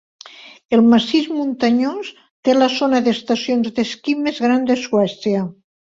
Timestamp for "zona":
2.77-3.03